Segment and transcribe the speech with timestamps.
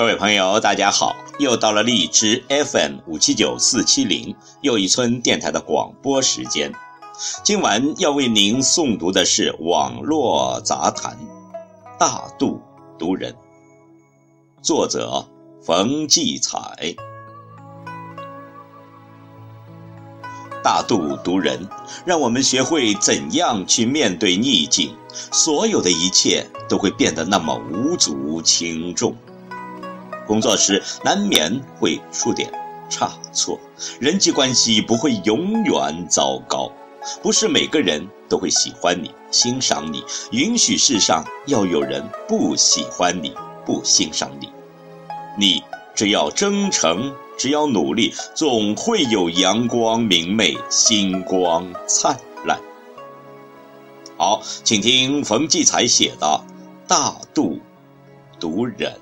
[0.00, 1.14] 各位朋友，大家好！
[1.38, 6.72] 又到了荔枝 FM 五七九四七零又一村电台的广播时间。
[7.44, 11.12] 今晚要为您诵读的是网络杂谈
[11.98, 12.62] 《大度
[12.98, 13.30] 读人》，
[14.62, 15.28] 作者
[15.62, 16.96] 冯骥才。
[20.64, 21.68] 大度读人，
[22.06, 24.96] 让我们学会怎样去面对逆境，
[25.30, 29.14] 所有的一切都会变得那么无足轻重。
[30.30, 32.48] 工作时难免会出点
[32.88, 33.58] 差错，
[33.98, 36.70] 人际关系不会永远糟糕。
[37.20, 43.34] 不是每个人都会喜欢你、欣赏你，允许世上要有人不喜欢你、
[43.66, 44.48] 不欣赏你。
[45.36, 45.64] 你
[45.96, 52.56] 只要真诚，只要努力，总会有阳光明媚、星光灿烂。
[54.16, 56.26] 好，请听冯骥才写的
[56.86, 57.58] 《大度
[58.38, 58.92] 读人》。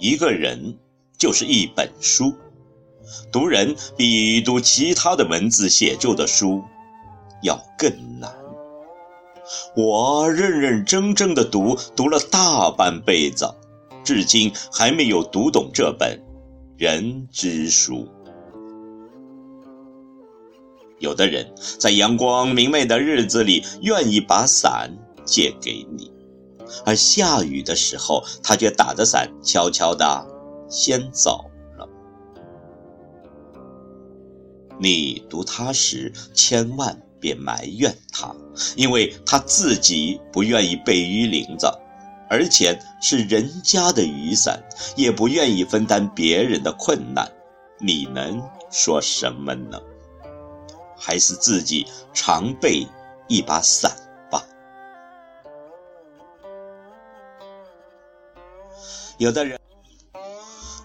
[0.00, 0.78] 一个人
[1.18, 2.34] 就是一本书，
[3.30, 6.62] 读人比读其他的文字写就的书
[7.42, 8.32] 要更难。
[9.76, 13.46] 我认认真真的读，读了大半辈子，
[14.02, 16.18] 至今还没有读懂这本
[16.78, 18.08] 人之书。
[20.98, 24.90] 有的人在阳光明媚的日子里，愿意把伞
[25.26, 26.10] 借给你。
[26.84, 30.26] 而下雨的时候，他却打着伞，悄悄地
[30.68, 31.44] 先走
[31.76, 31.88] 了。
[34.78, 38.34] 你读他时，千万别埋怨他，
[38.76, 41.80] 因为他自己不愿意被雨淋着，
[42.28, 44.62] 而且是人家的雨伞，
[44.96, 47.30] 也不愿意分担别人的困难。
[47.78, 49.80] 你能说什么呢？
[50.96, 52.86] 还是自己常备
[53.26, 53.90] 一把伞。
[59.20, 59.60] 有的人，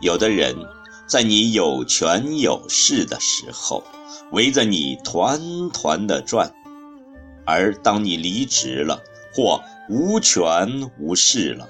[0.00, 0.54] 有的人，
[1.08, 3.82] 在你有权有势的时候，
[4.30, 6.48] 围着你团团的转；
[7.44, 9.02] 而当你离职了
[9.34, 11.68] 或无权无势了，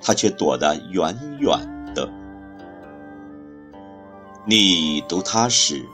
[0.00, 2.08] 他却躲得远远的。
[4.46, 5.84] 你读他时，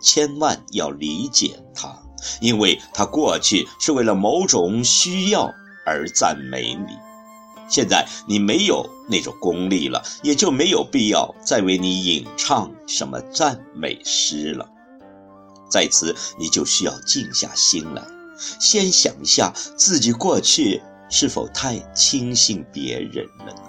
[0.00, 1.94] 千万要理解他，
[2.40, 5.52] 因为他过去是为了某种需要
[5.84, 6.96] 而赞美你。
[7.68, 14.68] 现在你没有那种功力了，也就没有必要再为你吟唱什么赞美诗了。
[15.70, 18.02] 在此，你就需要静下心来，
[18.58, 20.80] 先想一下自己过去
[21.10, 23.62] 是否太轻信别人了呢？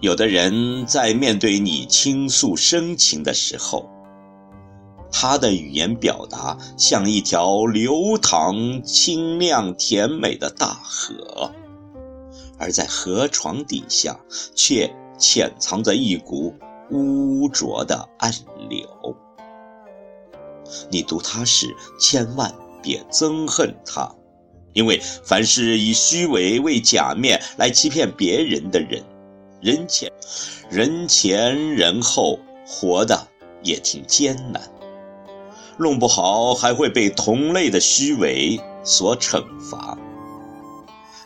[0.00, 3.86] 有的人在面对你倾诉深情的时候。
[5.12, 11.50] 他的语言表达像一条流淌、清亮、甜美的大河，
[12.58, 14.18] 而在河床底下
[14.54, 16.54] 却潜藏着一股
[16.90, 18.32] 污浊的暗
[18.68, 19.16] 流。
[20.90, 24.14] 你读他时，千万别憎恨他，
[24.72, 29.04] 因为凡是以虚伪为假面来欺骗别人的人，
[29.60, 30.12] 人前
[30.70, 33.26] 人前人后活的
[33.62, 34.62] 也挺艰难。
[35.80, 39.96] 弄不好还会被同类的虚伪所惩罚。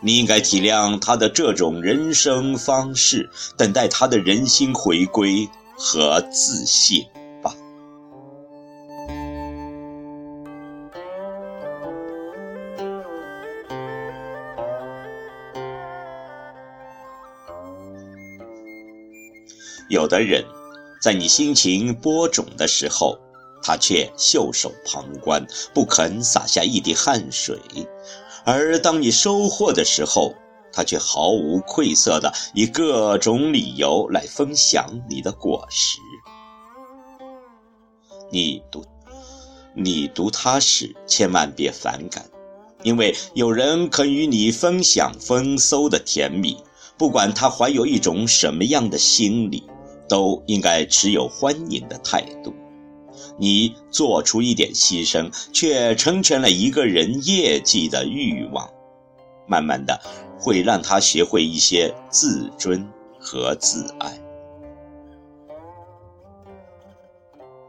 [0.00, 7.04] 你应该体谅他的这种人生方式，等待他的人心回归和自信
[7.42, 7.52] 吧。
[19.88, 20.44] 有的人。
[21.02, 23.18] 在你心情播种的时候，
[23.64, 27.56] 他却袖手旁观，不肯洒下一滴汗水；
[28.44, 30.34] 而当你收获的时候，
[30.70, 35.98] 他却毫无愧色的以各种理由来分享你的果实。
[38.30, 38.84] 你读，
[39.74, 42.26] 你读他时，千万别反感，
[42.82, 46.58] 因为有人肯与你分享丰收的甜蜜，
[46.98, 49.62] 不管他怀有一种什么样的心理，
[50.06, 52.52] 都应该持有欢迎的态度。
[53.36, 58.70] 你做出一点牺牲，却成全了一个人业绩的欲望，
[59.46, 60.00] 慢慢的
[60.38, 62.88] 会让他学会一些自尊
[63.18, 64.20] 和自爱。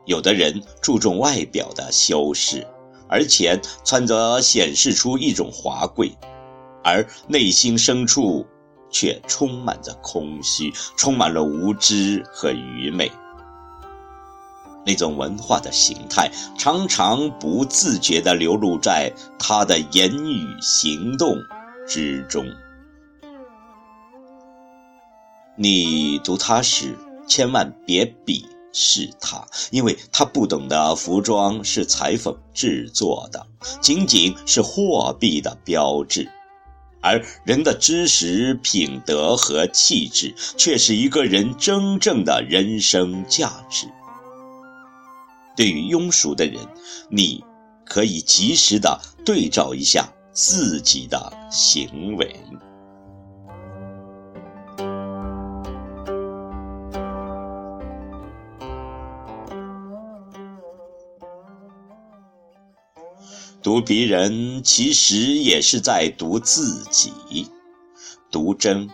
[0.06, 2.68] 有的人注重外表的修饰，
[3.10, 6.16] 而且穿着显示出一种华贵，
[6.84, 8.46] 而内心深处
[8.92, 13.12] 却充满着空虚，充满了无知和愚昧。
[14.86, 21.38] 那种文化的形态常常不自觉地流露在他的言语行动
[21.88, 22.46] 之中。
[25.58, 26.98] 你读他时，
[27.28, 28.44] 千万别鄙
[28.74, 33.48] 视他，因为他不懂得服装是裁缝制作的，
[33.82, 36.30] 仅仅是货币的标志，
[37.02, 43.88] 而人的知识、品德和气质，却是一个人真正的人生价值。
[45.56, 46.68] 对于庸俗的人，
[47.10, 47.44] 你
[47.86, 52.36] 可以及时的对照一下自己的行为。
[63.64, 67.50] 读别人，其实也是在读自己。
[68.30, 68.88] 读真、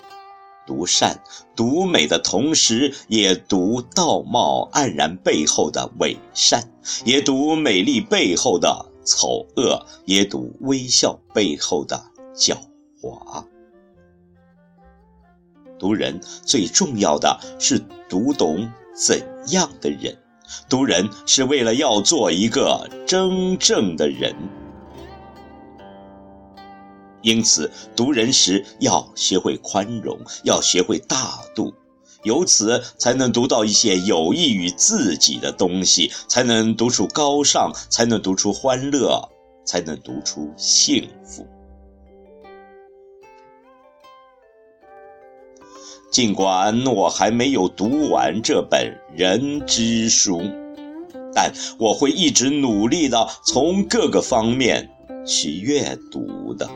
[0.72, 1.22] 读善、
[1.54, 6.72] 读美的同时，也读道貌岸然背后的伪善，
[7.04, 12.02] 也读美丽背后的丑恶，也读微笑背后的
[12.34, 12.56] 狡
[13.02, 13.44] 猾。
[15.78, 17.78] 读人最重要的是
[18.08, 20.18] 读懂怎样的人，
[20.70, 24.34] 读人是为了要做一个真正的人。
[27.22, 31.74] 因此，读人时要学会宽容，要学会大度，
[32.24, 39.30] 由此才能读到一些有益于自己的东西，才能读出高尚，才能读出欢乐，
[39.66, 41.46] 才能读出幸福。
[46.12, 50.42] 尽管我还没有读完这本人之书，
[51.34, 54.90] 但我会一直努力的从各个方面
[55.26, 56.70] 去阅读的。